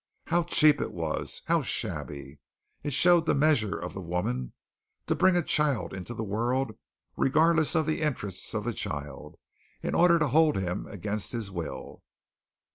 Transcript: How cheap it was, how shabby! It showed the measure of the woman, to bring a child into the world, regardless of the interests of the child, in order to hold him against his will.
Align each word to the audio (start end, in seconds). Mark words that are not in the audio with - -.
How 0.25 0.41
cheap 0.41 0.81
it 0.81 0.93
was, 0.93 1.43
how 1.45 1.61
shabby! 1.61 2.39
It 2.81 2.91
showed 2.91 3.27
the 3.27 3.35
measure 3.35 3.77
of 3.77 3.93
the 3.93 4.01
woman, 4.01 4.53
to 5.05 5.13
bring 5.13 5.37
a 5.37 5.43
child 5.43 5.93
into 5.93 6.15
the 6.15 6.23
world, 6.23 6.71
regardless 7.15 7.75
of 7.75 7.85
the 7.85 8.01
interests 8.01 8.55
of 8.55 8.63
the 8.63 8.73
child, 8.73 9.35
in 9.83 9.93
order 9.93 10.17
to 10.17 10.29
hold 10.29 10.57
him 10.57 10.87
against 10.87 11.33
his 11.33 11.51
will. 11.51 12.01